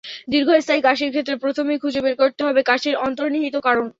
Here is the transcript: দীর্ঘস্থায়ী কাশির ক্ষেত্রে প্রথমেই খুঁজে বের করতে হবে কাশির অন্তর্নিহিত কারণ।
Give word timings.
দীর্ঘস্থায়ী 0.31 0.81
কাশির 0.81 1.11
ক্ষেত্রে 1.11 1.35
প্রথমেই 1.43 1.81
খুঁজে 1.83 2.01
বের 2.01 2.15
করতে 2.21 2.41
হবে 2.47 2.61
কাশির 2.63 2.95
অন্তর্নিহিত 3.07 3.55
কারণ। 3.67 3.85